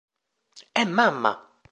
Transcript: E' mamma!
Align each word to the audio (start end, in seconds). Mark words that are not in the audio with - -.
E' 0.79 0.85
mamma! 0.95 1.31